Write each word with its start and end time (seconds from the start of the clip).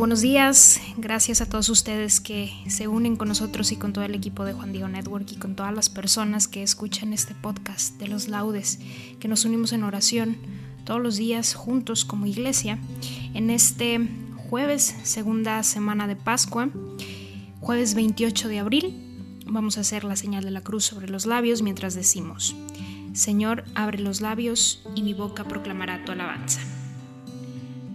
Buenos 0.00 0.22
días. 0.22 0.80
Gracias 0.96 1.42
a 1.42 1.46
todos 1.46 1.68
ustedes 1.68 2.20
que 2.20 2.50
se 2.68 2.88
unen 2.88 3.16
con 3.16 3.28
nosotros 3.28 3.70
y 3.70 3.76
con 3.76 3.92
todo 3.92 4.02
el 4.02 4.14
equipo 4.14 4.46
de 4.46 4.54
Juan 4.54 4.72
Diego 4.72 4.88
Network 4.88 5.30
y 5.30 5.36
con 5.36 5.54
todas 5.54 5.74
las 5.74 5.90
personas 5.90 6.48
que 6.48 6.62
escuchan 6.62 7.12
este 7.12 7.34
podcast 7.34 7.98
de 7.98 8.08
los 8.08 8.26
laudes, 8.26 8.80
que 9.20 9.28
nos 9.28 9.44
unimos 9.44 9.74
en 9.74 9.84
oración 9.84 10.38
todos 10.84 11.02
los 11.02 11.18
días 11.18 11.52
juntos 11.52 12.06
como 12.06 12.24
iglesia 12.24 12.78
en 13.34 13.50
este 13.50 14.00
jueves, 14.48 14.96
segunda 15.02 15.62
semana 15.64 16.06
de 16.06 16.16
Pascua, 16.16 16.70
jueves 17.60 17.94
28 17.94 18.48
de 18.48 18.58
abril. 18.58 19.42
Vamos 19.44 19.76
a 19.76 19.82
hacer 19.82 20.04
la 20.04 20.16
señal 20.16 20.44
de 20.44 20.50
la 20.50 20.62
cruz 20.62 20.86
sobre 20.86 21.10
los 21.10 21.26
labios 21.26 21.60
mientras 21.60 21.92
decimos, 21.92 22.56
Señor, 23.12 23.64
abre 23.74 23.98
los 23.98 24.22
labios 24.22 24.82
y 24.94 25.02
mi 25.02 25.12
boca 25.12 25.44
proclamará 25.44 26.06
tu 26.06 26.12
alabanza. 26.12 26.62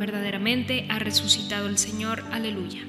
Verdaderamente 0.00 0.86
ha 0.88 0.98
resucitado 0.98 1.68
el 1.68 1.76
Señor. 1.76 2.24
Aleluya. 2.32 2.80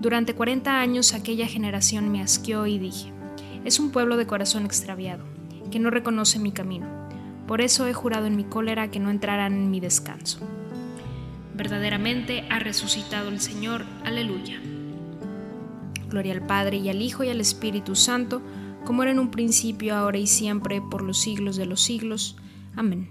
Durante 0.00 0.34
cuarenta 0.34 0.80
años 0.80 1.12
aquella 1.12 1.46
generación 1.46 2.10
me 2.10 2.22
asqueó 2.22 2.66
y 2.66 2.78
dije, 2.78 3.12
es 3.66 3.78
un 3.78 3.90
pueblo 3.90 4.16
de 4.16 4.26
corazón 4.26 4.64
extraviado, 4.64 5.26
que 5.70 5.78
no 5.78 5.90
reconoce 5.90 6.38
mi 6.38 6.52
camino. 6.52 6.86
Por 7.46 7.60
eso 7.60 7.86
he 7.86 7.92
jurado 7.92 8.24
en 8.24 8.34
mi 8.34 8.44
cólera 8.44 8.90
que 8.90 8.98
no 8.98 9.10
entrarán 9.10 9.52
en 9.52 9.70
mi 9.70 9.78
descanso. 9.78 10.38
Verdaderamente 11.54 12.46
ha 12.48 12.60
resucitado 12.60 13.28
el 13.28 13.38
Señor. 13.38 13.84
Aleluya. 14.02 14.58
Gloria 16.08 16.32
al 16.32 16.46
Padre 16.46 16.78
y 16.78 16.88
al 16.88 17.02
Hijo 17.02 17.24
y 17.24 17.28
al 17.28 17.42
Espíritu 17.42 17.94
Santo, 17.94 18.40
como 18.86 19.02
era 19.02 19.12
en 19.12 19.18
un 19.18 19.30
principio, 19.30 19.94
ahora 19.94 20.16
y 20.16 20.26
siempre, 20.26 20.80
por 20.80 21.02
los 21.02 21.20
siglos 21.20 21.56
de 21.56 21.66
los 21.66 21.82
siglos. 21.82 22.38
Amén. 22.74 23.10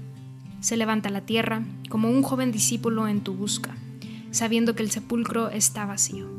se 0.61 0.77
levanta 0.77 1.09
la 1.09 1.21
tierra 1.21 1.65
como 1.89 2.09
un 2.09 2.21
joven 2.21 2.51
discípulo 2.51 3.07
en 3.07 3.21
tu 3.21 3.33
busca, 3.33 3.75
sabiendo 4.29 4.75
que 4.75 4.83
el 4.83 4.91
sepulcro 4.91 5.49
está 5.49 5.85
vacío. 5.85 6.29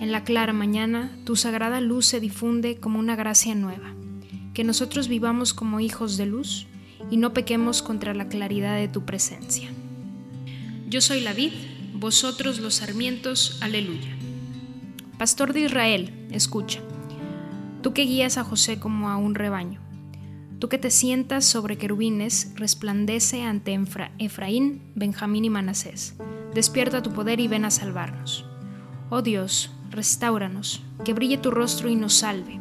En 0.00 0.12
la 0.12 0.24
clara 0.24 0.52
mañana, 0.52 1.16
tu 1.24 1.36
sagrada 1.36 1.80
luz 1.80 2.06
se 2.06 2.20
difunde 2.20 2.76
como 2.76 2.98
una 2.98 3.16
gracia 3.16 3.54
nueva, 3.54 3.94
que 4.54 4.64
nosotros 4.64 5.08
vivamos 5.08 5.54
como 5.54 5.80
hijos 5.80 6.16
de 6.16 6.26
luz 6.26 6.66
y 7.10 7.16
no 7.16 7.32
pequemos 7.32 7.80
contra 7.80 8.12
la 8.12 8.28
claridad 8.28 8.76
de 8.76 8.88
tu 8.88 9.04
presencia. 9.04 9.70
Yo 10.88 11.00
soy 11.00 11.20
la 11.20 11.32
vid, 11.32 11.52
vosotros 11.94 12.58
los 12.58 12.74
sarmientos, 12.74 13.58
aleluya. 13.60 14.16
Pastor 15.16 15.52
de 15.52 15.60
Israel, 15.60 16.26
escucha, 16.32 16.80
tú 17.82 17.92
que 17.92 18.02
guías 18.02 18.36
a 18.36 18.44
José 18.44 18.80
como 18.80 19.10
a 19.10 19.16
un 19.16 19.34
rebaño 19.34 19.87
Tú 20.58 20.68
que 20.68 20.78
te 20.78 20.90
sientas 20.90 21.44
sobre 21.44 21.78
querubines, 21.78 22.52
resplandece 22.56 23.42
ante 23.42 23.78
Efraín, 24.18 24.82
Benjamín 24.96 25.44
y 25.44 25.50
Manasés. 25.50 26.16
Despierta 26.52 27.00
tu 27.00 27.12
poder 27.12 27.38
y 27.38 27.46
ven 27.46 27.64
a 27.64 27.70
salvarnos. 27.70 28.44
Oh 29.08 29.22
Dios, 29.22 29.70
restauranos, 29.90 30.82
que 31.04 31.12
brille 31.12 31.38
tu 31.38 31.52
rostro 31.52 31.88
y 31.88 31.94
nos 31.94 32.14
salve. 32.14 32.60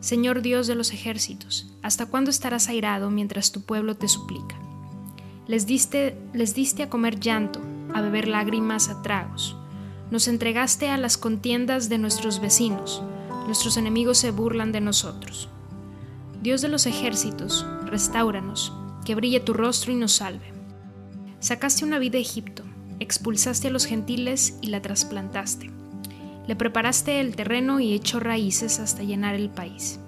Señor 0.00 0.40
Dios 0.40 0.66
de 0.66 0.74
los 0.74 0.92
ejércitos, 0.92 1.70
¿hasta 1.82 2.06
cuándo 2.06 2.30
estarás 2.30 2.68
airado 2.68 3.10
mientras 3.10 3.52
tu 3.52 3.62
pueblo 3.62 3.94
te 3.94 4.08
suplica? 4.08 4.56
Les 5.46 5.66
diste, 5.66 6.16
les 6.32 6.54
diste 6.54 6.84
a 6.84 6.88
comer 6.88 7.20
llanto, 7.20 7.60
a 7.92 8.00
beber 8.00 8.26
lágrimas 8.26 8.88
a 8.88 9.02
tragos. 9.02 9.54
Nos 10.10 10.28
entregaste 10.28 10.88
a 10.88 10.96
las 10.96 11.18
contiendas 11.18 11.90
de 11.90 11.98
nuestros 11.98 12.40
vecinos. 12.40 13.02
Nuestros 13.44 13.76
enemigos 13.76 14.16
se 14.16 14.30
burlan 14.30 14.72
de 14.72 14.80
nosotros. 14.80 15.50
Dios 16.40 16.62
de 16.62 16.68
los 16.68 16.86
ejércitos, 16.86 17.66
restauranos, 17.84 18.72
que 19.04 19.16
brille 19.16 19.40
tu 19.40 19.54
rostro 19.54 19.92
y 19.92 19.96
nos 19.96 20.12
salve. 20.12 20.52
Sacaste 21.40 21.84
una 21.84 21.98
vida 21.98 22.12
de 22.12 22.20
Egipto, 22.20 22.62
expulsaste 23.00 23.66
a 23.66 23.70
los 23.72 23.86
gentiles 23.86 24.56
y 24.62 24.68
la 24.68 24.80
trasplantaste. 24.80 25.70
Le 26.46 26.54
preparaste 26.54 27.20
el 27.20 27.34
terreno 27.34 27.80
y 27.80 27.92
echó 27.92 28.20
raíces 28.20 28.78
hasta 28.78 29.02
llenar 29.02 29.34
el 29.34 29.50
país. 29.50 29.98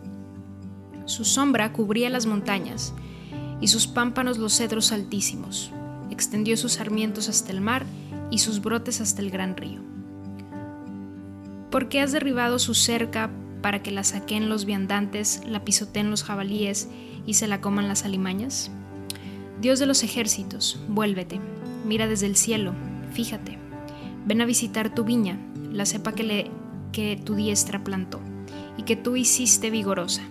Su 1.05 1.25
sombra 1.25 1.73
cubría 1.73 2.09
las 2.11 2.27
montañas 2.27 2.95
y 3.61 3.67
sus 3.67 3.89
pámpanos 3.89 4.39
los 4.39 4.57
cedros 4.57 4.93
altísimos. 4.93 5.73
Extendió 6.11 6.57
sus 6.57 6.75
sarmientos 6.75 7.29
hasta 7.29 7.51
el 7.51 7.61
mar 7.61 7.85
y 8.31 8.39
sus 8.39 8.63
brotes 8.63 9.01
hasta 9.01 9.21
el 9.21 9.31
gran 9.31 9.57
río. 9.57 9.81
¿Por 11.73 11.89
qué 11.89 12.01
has 12.01 12.13
derribado 12.13 12.61
su 12.61 12.75
cerca 12.75 13.31
para 13.63 13.83
que 13.83 13.91
la 13.91 14.05
saquen 14.05 14.49
los 14.49 14.65
viandantes, 14.65 15.43
la 15.47 15.65
pisoteen 15.65 16.11
los 16.11 16.25
jabalíes 16.25 16.89
y 17.27 17.35
se 17.35 17.47
la 17.47 17.61
coman 17.61 17.89
las 17.89 18.05
alimañas? 18.05 18.71
Dios 19.61 19.79
de 19.79 19.87
los 19.87 20.03
ejércitos, 20.03 20.81
vuélvete, 20.89 21.41
mira 21.85 22.07
desde 22.07 22.27
el 22.27 22.37
cielo, 22.37 22.73
fíjate, 23.13 23.59
ven 24.27 24.41
a 24.41 24.47
visitar 24.47 24.95
tu 24.95 25.05
viña, 25.05 25.39
la 25.73 25.87
cepa 25.87 26.13
que, 26.13 26.23
le, 26.23 26.51
que 26.93 27.21
tu 27.23 27.35
diestra 27.35 27.85
plantó 27.85 28.21
y 28.77 28.83
que 28.83 28.97
tú 28.97 29.17
hiciste 29.17 29.71
vigorosa. 29.71 30.23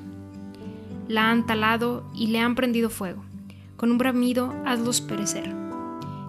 La 1.08 1.30
han 1.32 1.46
talado 1.46 2.10
y 2.16 2.28
le 2.28 2.40
han 2.40 2.56
prendido 2.56 2.90
fuego. 2.90 3.24
Con 3.78 3.92
un 3.92 3.98
bramido 3.98 4.54
hazlos 4.66 5.02
perecer. 5.02 5.54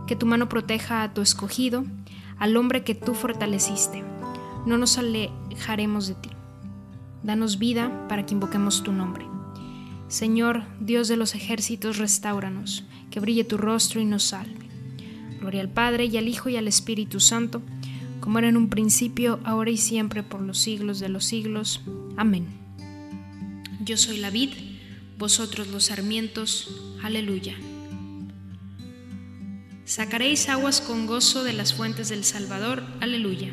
Que 0.07 0.17
tu 0.17 0.27
mano 0.27 0.49
proteja 0.49 1.03
a 1.03 1.13
tu 1.13 1.21
escogido, 1.21 1.85
al 2.39 2.57
hombre 2.57 2.85
que 2.85 2.95
tú 2.95 3.15
fortaleciste. 3.15 4.03
No 4.67 4.79
nos 4.79 4.99
alejaremos 4.99 6.09
de 6.09 6.15
ti. 6.15 6.31
Danos 7.23 7.59
vida 7.59 8.09
para 8.09 8.25
que 8.25 8.35
invoquemos 8.35 8.83
tu 8.83 8.93
nombre. 8.93 9.27
Señor, 10.09 10.65
Dios 10.81 11.09
de 11.09 11.17
los 11.17 11.35
ejércitos, 11.35 11.99
restauranos, 11.99 12.85
que 13.11 13.21
brille 13.21 13.45
tu 13.45 13.57
rostro 13.57 14.01
y 14.01 14.05
nos 14.05 14.25
salve. 14.25 14.69
Gloria 15.41 15.61
al 15.61 15.69
Padre 15.69 16.07
y 16.07 16.17
al 16.17 16.29
Hijo 16.29 16.49
y 16.49 16.57
al 16.57 16.67
Espíritu 16.67 17.21
Santo, 17.21 17.63
como 18.21 18.39
era 18.39 18.49
en 18.49 18.57
un 18.57 18.69
principio, 18.69 19.41
ahora 19.45 19.71
y 19.71 19.77
siempre, 19.77 20.23
por 20.23 20.41
los 20.41 20.59
siglos 20.59 20.99
de 21.01 21.09
los 21.09 21.25
siglos. 21.25 21.83
Amén. 22.17 22.47
Yo 23.85 23.97
soy 23.97 24.19
la 24.19 24.31
vid, 24.31 24.51
vosotros 25.17 25.69
los 25.69 25.85
sarmientos. 25.85 26.69
Aleluya. 27.03 27.55
Sacaréis 29.85 30.49
aguas 30.49 30.81
con 30.81 31.07
gozo 31.07 31.45
de 31.45 31.53
las 31.53 31.75
fuentes 31.75 32.09
del 32.09 32.25
Salvador. 32.25 32.83
Aleluya. 33.01 33.53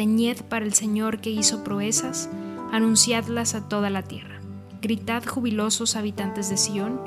Teñed 0.00 0.44
para 0.48 0.64
el 0.64 0.72
Señor 0.72 1.20
que 1.20 1.28
hizo 1.28 1.62
proezas, 1.62 2.30
anunciadlas 2.72 3.54
a 3.54 3.68
toda 3.68 3.90
la 3.90 4.00
tierra. 4.00 4.40
Gritad 4.80 5.22
jubilosos 5.26 5.94
habitantes 5.94 6.48
de 6.48 6.56
Sión, 6.56 6.98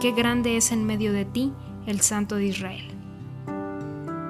qué 0.00 0.10
grande 0.10 0.56
es 0.56 0.72
en 0.72 0.84
medio 0.84 1.12
de 1.12 1.24
ti 1.24 1.52
el 1.86 2.00
Santo 2.00 2.34
de 2.34 2.46
Israel. 2.46 2.88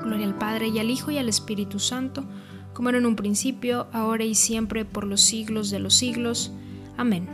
Gloria 0.05 0.26
al 0.26 0.37
Padre 0.37 0.69
y 0.69 0.78
al 0.78 0.90
Hijo 0.90 1.11
y 1.11 1.17
al 1.17 1.31
Espíritu 1.31 1.78
Santo, 1.78 2.26
como 2.75 2.90
era 2.90 2.99
en 2.99 3.06
un 3.06 3.17
principio, 3.17 3.87
ahora 3.90 4.25
y 4.25 4.34
siempre, 4.34 4.84
por 4.84 5.06
los 5.06 5.23
siglos 5.23 5.70
de 5.70 5.78
los 5.78 5.94
siglos. 5.94 6.52
Amén. 6.99 7.26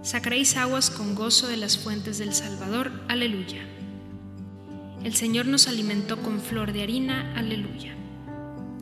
Sacaréis 0.00 0.56
aguas 0.56 0.88
con 0.88 1.14
gozo 1.14 1.48
de 1.48 1.58
las 1.58 1.76
fuentes 1.76 2.16
del 2.16 2.32
Salvador. 2.32 2.92
Aleluya. 3.08 3.60
El 5.04 5.14
Señor 5.14 5.44
nos 5.44 5.68
alimentó 5.68 6.16
con 6.22 6.40
flor 6.40 6.72
de 6.72 6.82
harina. 6.82 7.34
Aleluya. 7.36 7.99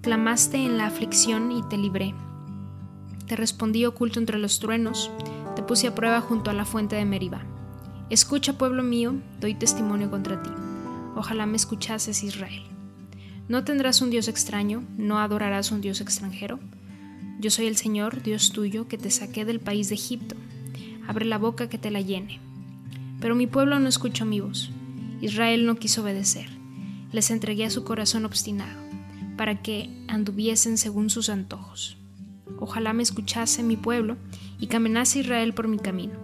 Clamaste 0.00 0.58
en 0.58 0.78
la 0.78 0.86
aflicción 0.86 1.50
y 1.50 1.60
te 1.64 1.76
libré. 1.76 2.14
Te 3.26 3.34
respondí 3.34 3.84
oculto 3.84 4.20
entre 4.20 4.38
los 4.38 4.60
truenos, 4.60 5.10
te 5.56 5.62
puse 5.64 5.88
a 5.88 5.94
prueba 5.96 6.20
junto 6.20 6.50
a 6.50 6.54
la 6.54 6.64
fuente 6.64 6.94
de 6.94 7.04
Meriba. 7.04 7.42
Escucha, 8.08 8.52
pueblo 8.52 8.84
mío, 8.84 9.16
doy 9.40 9.54
testimonio 9.54 10.08
contra 10.08 10.40
ti. 10.40 10.50
Ojalá 11.16 11.46
me 11.46 11.56
escuchases, 11.56 12.22
Israel. 12.22 12.62
No 13.48 13.64
tendrás 13.64 14.00
un 14.00 14.10
Dios 14.10 14.28
extraño, 14.28 14.84
no 14.96 15.18
adorarás 15.18 15.72
un 15.72 15.80
Dios 15.80 16.00
extranjero. 16.00 16.60
Yo 17.40 17.50
soy 17.50 17.66
el 17.66 17.76
Señor, 17.76 18.22
Dios 18.22 18.52
tuyo, 18.52 18.86
que 18.86 18.98
te 18.98 19.10
saqué 19.10 19.44
del 19.44 19.58
país 19.58 19.88
de 19.88 19.96
Egipto. 19.96 20.36
Abre 21.08 21.24
la 21.24 21.38
boca 21.38 21.68
que 21.68 21.78
te 21.78 21.90
la 21.90 22.02
llene. 22.02 22.38
Pero 23.20 23.34
mi 23.34 23.48
pueblo 23.48 23.80
no 23.80 23.88
escuchó 23.88 24.24
mi 24.24 24.38
voz. 24.38 24.70
Israel 25.20 25.66
no 25.66 25.74
quiso 25.74 26.02
obedecer. 26.02 26.48
Les 27.10 27.32
entregué 27.32 27.64
a 27.64 27.70
su 27.70 27.82
corazón 27.82 28.24
obstinado 28.24 28.87
para 29.38 29.62
que 29.62 29.88
anduviesen 30.08 30.76
según 30.76 31.08
sus 31.08 31.30
antojos. 31.30 31.96
Ojalá 32.58 32.92
me 32.92 33.02
escuchase 33.02 33.62
mi 33.62 33.76
pueblo 33.76 34.18
y 34.60 34.66
caminase 34.66 35.20
Israel 35.20 35.54
por 35.54 35.68
mi 35.68 35.78
camino. 35.78 36.14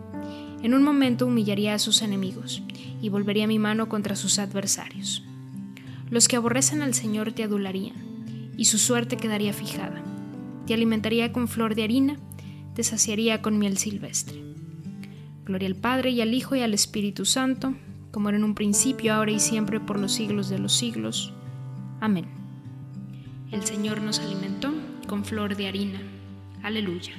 En 0.62 0.74
un 0.74 0.82
momento 0.82 1.26
humillaría 1.26 1.74
a 1.74 1.78
sus 1.78 2.02
enemigos 2.02 2.62
y 3.00 3.08
volvería 3.08 3.46
mi 3.46 3.58
mano 3.58 3.88
contra 3.88 4.16
sus 4.16 4.38
adversarios. 4.38 5.22
Los 6.10 6.28
que 6.28 6.36
aborrecen 6.36 6.82
al 6.82 6.92
Señor 6.92 7.32
te 7.32 7.44
adularían, 7.44 7.96
y 8.56 8.66
su 8.66 8.78
suerte 8.78 9.16
quedaría 9.16 9.52
fijada. 9.52 10.02
Te 10.66 10.74
alimentaría 10.74 11.32
con 11.32 11.48
flor 11.48 11.74
de 11.74 11.84
harina, 11.84 12.18
te 12.74 12.82
saciaría 12.82 13.42
con 13.42 13.58
miel 13.58 13.78
silvestre. 13.78 14.42
Gloria 15.44 15.68
al 15.68 15.76
Padre 15.76 16.10
y 16.10 16.20
al 16.20 16.34
Hijo 16.34 16.56
y 16.56 16.60
al 16.60 16.74
Espíritu 16.74 17.24
Santo, 17.24 17.74
como 18.10 18.28
era 18.28 18.38
en 18.38 18.44
un 18.44 18.54
principio, 18.54 19.14
ahora 19.14 19.32
y 19.32 19.40
siempre, 19.40 19.80
por 19.80 20.00
los 20.00 20.12
siglos 20.12 20.48
de 20.48 20.58
los 20.58 20.72
siglos. 20.72 21.32
Amén. 22.00 22.43
El 23.54 23.64
Señor 23.64 24.02
nos 24.02 24.18
alimentó 24.18 24.74
con 25.06 25.24
flor 25.24 25.54
de 25.54 25.68
harina. 25.68 26.02
Aleluya. 26.64 27.12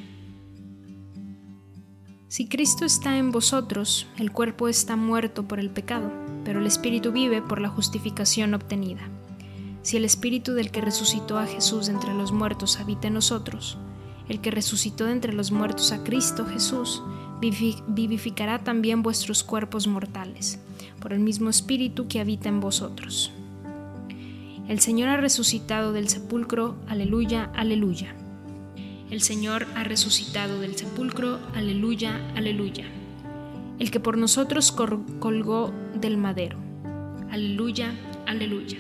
Si 2.28 2.50
Cristo 2.50 2.84
está 2.84 3.18
en 3.18 3.32
vosotros, 3.32 4.06
el 4.18 4.34
cuerpo 4.34 4.68
está 4.68 4.98
muerto 4.98 5.48
por 5.48 5.62
el 5.62 5.70
pecado, 5.70 6.12
pero 6.44 6.60
el 6.60 6.68
Espíritu 6.68 7.14
vive 7.14 7.42
por 7.42 7.62
la 7.62 7.70
justificación 7.70 8.54
obtenida. 8.54 9.08
Si 9.82 9.96
el 9.96 10.04
Espíritu 10.04 10.52
del 10.52 10.72
que 10.72 10.82
resucitó 10.82 11.38
a 11.40 11.46
Jesús 11.46 11.88
entre 11.88 12.14
los 12.14 12.34
muertos 12.34 12.82
habita 12.82 13.08
en 13.08 13.14
nosotros, 13.14 13.78
el 14.28 14.42
que 14.42 14.52
resucitó 14.52 15.06
de 15.06 15.14
entre 15.14 15.32
los 15.32 15.54
muertos 15.54 15.94
a 15.94 16.04
Cristo 16.04 16.46
Jesús, 16.46 17.02
vivificará 17.88 18.62
también 18.62 19.04
vuestros 19.04 19.42
cuerpos 19.46 19.88
mortales, 19.88 20.60
por 21.00 21.14
el 21.14 21.22
mismo 21.22 21.50
Espíritu 21.50 22.10
que 22.10 22.20
habita 22.20 22.50
en 22.50 22.60
vosotros. 22.60 23.32
El 24.68 24.80
Señor 24.80 25.10
ha 25.10 25.18
resucitado 25.18 25.94
del 25.94 26.10
sepulcro, 26.10 26.76
aleluya, 26.88 27.52
aleluya. 27.54 28.16
El 29.12 29.22
Señor 29.22 29.68
ha 29.76 29.84
resucitado 29.84 30.60
del 30.60 30.76
sepulcro, 30.76 31.40
aleluya, 31.54 32.20
aleluya. 32.36 32.86
El 33.78 33.92
que 33.92 34.00
por 34.00 34.18
nosotros 34.18 34.72
colgó 34.72 35.72
del 35.94 36.18
madero, 36.18 36.58
aleluya, 37.30 37.94
aleluya. 38.26 38.80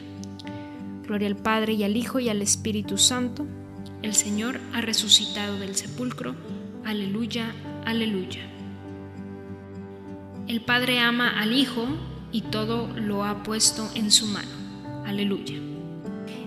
Gloria 1.03 1.27
al 1.27 1.35
Padre 1.35 1.73
y 1.73 1.83
al 1.83 1.95
Hijo 1.95 2.19
y 2.19 2.29
al 2.29 2.41
Espíritu 2.41 2.97
Santo. 2.97 3.45
El 4.01 4.15
Señor 4.15 4.59
ha 4.73 4.81
resucitado 4.81 5.59
del 5.59 5.75
sepulcro, 5.75 6.33
aleluya, 6.83 7.53
aleluya. 7.85 8.41
El 10.47 10.61
Padre 10.61 10.97
ama 10.97 11.39
al 11.39 11.53
Hijo 11.53 11.85
y 12.31 12.41
todo 12.41 12.87
lo 12.97 13.23
ha 13.23 13.43
puesto 13.43 13.87
en 13.93 14.09
su 14.09 14.25
mano. 14.25 14.49
Aleluya. 15.05 15.74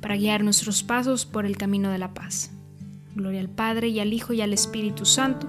para 0.00 0.16
guiar 0.16 0.44
nuestros 0.44 0.82
pasos 0.82 1.26
por 1.26 1.46
el 1.46 1.56
camino 1.56 1.90
de 1.90 1.98
la 1.98 2.14
paz. 2.14 2.50
Gloria 3.14 3.40
al 3.40 3.48
Padre 3.48 3.88
y 3.88 4.00
al 4.00 4.12
Hijo 4.12 4.32
y 4.32 4.40
al 4.40 4.52
Espíritu 4.52 5.04
Santo, 5.04 5.46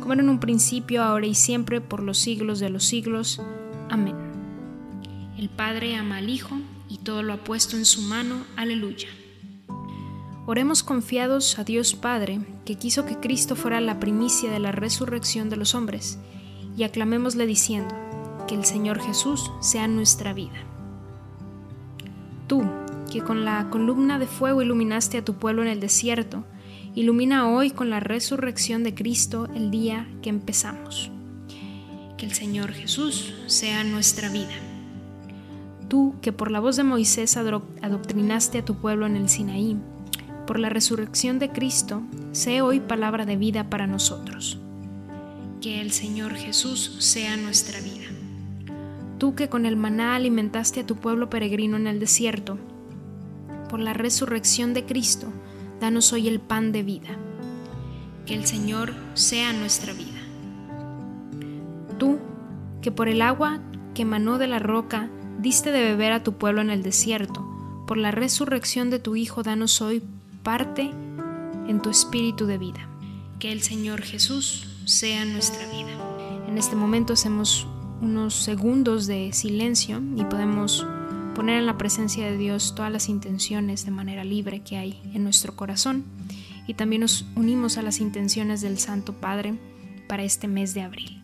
como 0.00 0.14
era 0.14 0.22
en 0.22 0.30
un 0.30 0.40
principio, 0.40 1.02
ahora 1.02 1.26
y 1.26 1.34
siempre, 1.34 1.80
por 1.80 2.02
los 2.02 2.18
siglos 2.18 2.60
de 2.60 2.70
los 2.70 2.84
siglos. 2.84 3.40
Amén. 3.90 4.16
El 5.36 5.50
Padre 5.50 5.96
ama 5.96 6.18
al 6.18 6.30
Hijo 6.30 6.56
y 6.88 6.98
todo 6.98 7.22
lo 7.22 7.34
ha 7.34 7.44
puesto 7.44 7.76
en 7.76 7.84
su 7.84 8.02
mano. 8.02 8.44
Aleluya. 8.56 9.08
Oremos 10.46 10.82
confiados 10.82 11.58
a 11.58 11.64
Dios 11.64 11.94
Padre, 11.94 12.40
que 12.64 12.76
quiso 12.76 13.04
que 13.06 13.16
Cristo 13.16 13.54
fuera 13.54 13.80
la 13.80 14.00
primicia 14.00 14.50
de 14.50 14.58
la 14.58 14.72
resurrección 14.72 15.50
de 15.50 15.56
los 15.56 15.74
hombres, 15.74 16.18
y 16.76 16.82
aclamémosle 16.82 17.46
diciendo, 17.46 17.94
que 18.48 18.56
el 18.56 18.64
Señor 18.64 19.00
Jesús 19.00 19.52
sea 19.60 19.86
nuestra 19.86 20.32
vida. 20.32 20.58
Tú, 22.48 22.64
que 23.10 23.20
con 23.22 23.44
la 23.44 23.68
columna 23.68 24.18
de 24.18 24.26
fuego 24.26 24.62
iluminaste 24.62 25.18
a 25.18 25.24
tu 25.24 25.34
pueblo 25.34 25.62
en 25.62 25.68
el 25.68 25.80
desierto, 25.80 26.44
ilumina 26.94 27.50
hoy 27.50 27.70
con 27.70 27.90
la 27.90 28.00
resurrección 28.00 28.84
de 28.84 28.94
Cristo 28.94 29.48
el 29.54 29.70
día 29.70 30.08
que 30.22 30.30
empezamos. 30.30 31.10
Que 32.16 32.24
el 32.24 32.32
Señor 32.32 32.72
Jesús 32.72 33.34
sea 33.46 33.84
nuestra 33.84 34.30
vida. 34.30 34.54
Tú 35.88 36.14
que 36.22 36.32
por 36.32 36.50
la 36.50 36.60
voz 36.60 36.76
de 36.76 36.84
Moisés 36.84 37.36
adoctrinaste 37.36 38.58
a 38.58 38.64
tu 38.64 38.76
pueblo 38.76 39.06
en 39.06 39.16
el 39.16 39.28
Sinaí, 39.28 39.76
por 40.46 40.58
la 40.58 40.68
resurrección 40.68 41.38
de 41.38 41.50
Cristo, 41.50 42.02
sé 42.32 42.62
hoy 42.62 42.80
palabra 42.80 43.26
de 43.26 43.36
vida 43.36 43.68
para 43.68 43.86
nosotros. 43.86 44.58
Que 45.60 45.80
el 45.80 45.90
Señor 45.90 46.34
Jesús 46.34 46.96
sea 47.00 47.36
nuestra 47.36 47.80
vida. 47.80 48.06
Tú 49.18 49.34
que 49.34 49.48
con 49.48 49.66
el 49.66 49.76
maná 49.76 50.14
alimentaste 50.14 50.80
a 50.80 50.86
tu 50.86 50.96
pueblo 50.96 51.28
peregrino 51.28 51.76
en 51.76 51.86
el 51.86 52.00
desierto, 52.00 52.58
por 53.70 53.78
la 53.78 53.92
resurrección 53.92 54.74
de 54.74 54.84
Cristo, 54.84 55.32
danos 55.80 56.12
hoy 56.12 56.26
el 56.26 56.40
pan 56.40 56.72
de 56.72 56.82
vida. 56.82 57.16
Que 58.26 58.34
el 58.34 58.44
Señor 58.44 58.92
sea 59.14 59.52
nuestra 59.52 59.92
vida. 59.92 60.18
Tú, 61.96 62.18
que 62.82 62.90
por 62.90 63.08
el 63.08 63.22
agua 63.22 63.60
que 63.94 64.02
emanó 64.02 64.38
de 64.38 64.48
la 64.48 64.58
roca 64.58 65.08
diste 65.38 65.70
de 65.70 65.82
beber 65.82 66.12
a 66.12 66.24
tu 66.24 66.32
pueblo 66.32 66.60
en 66.60 66.70
el 66.70 66.82
desierto, 66.82 67.46
por 67.86 67.96
la 67.96 68.10
resurrección 68.10 68.90
de 68.90 68.98
tu 68.98 69.14
Hijo, 69.14 69.44
danos 69.44 69.80
hoy 69.80 70.02
parte 70.42 70.90
en 71.68 71.80
tu 71.80 71.90
espíritu 71.90 72.46
de 72.46 72.58
vida. 72.58 72.88
Que 73.38 73.52
el 73.52 73.62
Señor 73.62 74.02
Jesús 74.02 74.66
sea 74.84 75.24
nuestra 75.24 75.64
vida. 75.70 75.92
En 76.48 76.58
este 76.58 76.74
momento 76.74 77.12
hacemos 77.12 77.68
unos 78.00 78.34
segundos 78.34 79.06
de 79.06 79.32
silencio 79.32 80.02
y 80.16 80.24
podemos 80.24 80.84
poner 81.34 81.58
en 81.58 81.66
la 81.66 81.78
presencia 81.78 82.30
de 82.30 82.36
Dios 82.36 82.74
todas 82.74 82.92
las 82.92 83.08
intenciones 83.08 83.84
de 83.84 83.90
manera 83.90 84.24
libre 84.24 84.60
que 84.60 84.76
hay 84.76 85.00
en 85.14 85.24
nuestro 85.24 85.56
corazón 85.56 86.04
y 86.66 86.74
también 86.74 87.00
nos 87.00 87.26
unimos 87.36 87.78
a 87.78 87.82
las 87.82 88.00
intenciones 88.00 88.60
del 88.60 88.78
Santo 88.78 89.12
Padre 89.14 89.58
para 90.08 90.22
este 90.22 90.48
mes 90.48 90.74
de 90.74 90.82
abril. 90.82 91.22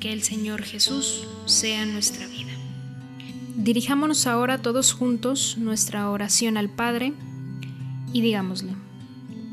Que 0.00 0.12
el 0.12 0.22
Señor 0.22 0.62
Jesús 0.62 1.26
sea 1.46 1.84
nuestra 1.86 2.26
vida. 2.26 2.52
Dirijámonos 3.56 4.26
ahora 4.26 4.58
todos 4.58 4.92
juntos 4.92 5.56
nuestra 5.58 6.08
oración 6.10 6.56
al 6.56 6.68
Padre 6.68 7.12
y 8.12 8.20
digámosle, 8.20 8.74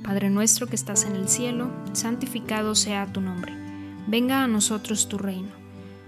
Padre 0.04 0.30
nuestro 0.30 0.68
que 0.68 0.75
estás 0.75 1.06
en 1.06 1.16
el 1.16 1.28
cielo, 1.28 1.72
santificado 1.94 2.75
sea 2.75 3.12
tu 3.12 3.22
nombre, 3.22 3.54
venga 4.08 4.44
a 4.44 4.48
nosotros 4.48 5.10
tu 5.10 5.18
reino, 5.18 5.50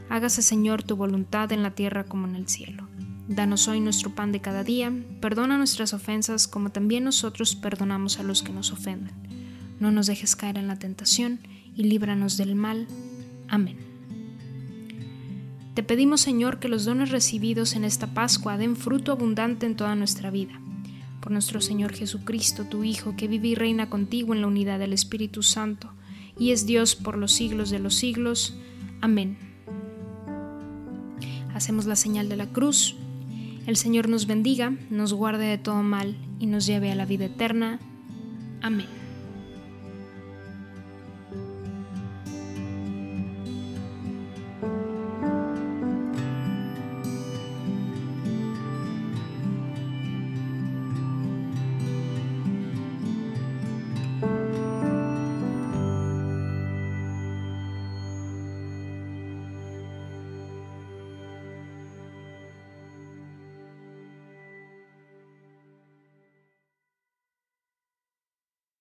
hágase 0.10 0.44
Señor 0.44 0.84
tu 0.84 0.96
voluntad 0.96 1.52
en 1.52 1.64
la 1.64 1.72
tierra 1.72 2.04
como 2.04 2.28
en 2.28 2.36
el 2.36 2.48
cielo. 2.48 2.88
Danos 3.28 3.68
hoy 3.68 3.82
nuestro 3.82 4.16
pan 4.16 4.32
de 4.32 4.40
cada 4.40 4.64
día, 4.64 4.94
perdona 5.20 5.58
nuestras 5.58 5.94
ofensas 5.94 6.48
como 6.48 6.70
también 6.70 7.04
nosotros 7.04 7.56
perdonamos 7.56 8.20
a 8.20 8.24
los 8.24 8.42
que 8.44 8.54
nos 8.54 8.72
ofenden. 8.72 9.12
No 9.80 9.92
nos 9.92 10.08
dejes 10.08 10.36
caer 10.36 10.58
en 10.58 10.68
la 10.68 10.80
tentación 10.80 11.40
y 11.76 11.84
líbranos 11.84 12.38
del 12.38 12.56
mal. 12.56 12.88
Amén. 13.50 13.87
Te 15.78 15.84
pedimos, 15.84 16.22
Señor, 16.22 16.58
que 16.58 16.70
los 16.70 16.86
dones 16.86 17.12
recibidos 17.12 17.76
en 17.76 17.84
esta 17.84 18.08
Pascua 18.08 18.58
den 18.58 18.76
fruto 18.76 19.12
abundante 19.12 19.68
en 19.68 19.76
toda 19.76 19.94
nuestra 19.94 20.32
vida. 20.32 20.60
Por 21.22 21.32
nuestro 21.32 21.62
Señor 21.62 21.94
Jesucristo, 21.94 22.66
tu 22.66 22.84
Hijo, 22.84 23.16
que 23.16 23.28
vive 23.28 23.50
y 23.50 23.54
reina 23.54 23.88
contigo 23.88 24.34
en 24.34 24.42
la 24.42 24.48
unidad 24.48 24.80
del 24.80 24.92
Espíritu 24.92 25.44
Santo, 25.44 25.94
y 26.36 26.50
es 26.50 26.66
Dios 26.66 26.96
por 26.96 27.16
los 27.16 27.32
siglos 27.32 27.70
de 27.70 27.78
los 27.78 27.94
siglos. 27.94 28.58
Amén. 29.02 29.38
Hacemos 31.54 31.86
la 31.86 31.96
señal 31.96 32.28
de 32.28 32.38
la 32.38 32.48
cruz. 32.48 32.96
El 33.68 33.76
Señor 33.76 34.10
nos 34.10 34.26
bendiga, 34.26 34.74
nos 34.90 35.14
guarde 35.14 35.46
de 35.46 35.60
todo 35.60 35.84
mal 35.84 36.18
y 36.40 36.48
nos 36.48 36.66
lleve 36.66 36.92
a 36.92 36.96
la 36.96 37.06
vida 37.06 37.26
eterna. 37.26 37.80
Amén. 38.64 38.97